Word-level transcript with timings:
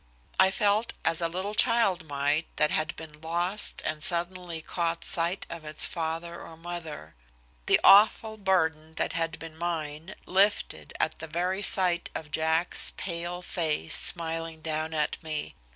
I 0.39 0.49
felt 0.49 0.93
as 1.05 1.21
a 1.21 1.29
little 1.29 1.53
child 1.53 2.07
might 2.07 2.47
that 2.57 2.71
had 2.71 2.95
been 2.95 3.21
lost 3.21 3.83
and 3.85 4.03
suddenly 4.03 4.59
caught 4.59 5.05
sight 5.05 5.45
of 5.47 5.63
its 5.63 5.85
father 5.85 6.41
or 6.41 6.57
mother. 6.57 7.13
The 7.67 7.79
awful 7.83 8.37
burden 8.37 8.95
that 8.95 9.13
had 9.13 9.37
been 9.37 9.55
mine 9.55 10.15
lifted 10.25 10.93
at 10.99 11.19
the 11.19 11.27
very 11.27 11.61
sight 11.61 12.09
of 12.15 12.31
Jack's 12.31 12.93
pale 12.97 13.43
face 13.43 13.93
smiling 13.95 14.61
down 14.61 14.95
at 14.95 15.21
me. 15.21 15.53